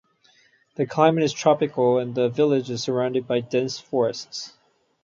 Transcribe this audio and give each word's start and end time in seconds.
The 0.77 0.87
climate 0.87 1.23
is 1.23 1.31
tropical 1.31 1.99
and 1.99 2.15
the 2.15 2.27
village 2.27 2.71
is 2.71 2.81
surrounded 2.81 3.27
by 3.27 3.41
dense 3.41 3.77
forests. 3.79 4.51